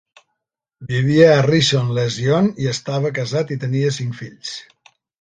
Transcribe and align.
Vivia 0.91 1.27
a 1.33 1.43
Rishon 1.49 1.93
LeZion 1.99 2.51
i 2.65 2.73
estava 2.75 3.15
casat 3.21 3.57
i 3.59 3.63
tenia 3.67 3.97
cinc 4.03 4.21
fills. 4.25 4.61